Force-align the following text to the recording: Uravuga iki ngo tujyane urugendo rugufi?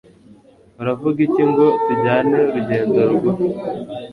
Uravuga 0.81 1.17
iki 1.27 1.43
ngo 1.49 1.65
tujyane 1.85 2.37
urugendo 2.47 2.99
rugufi? 3.09 3.49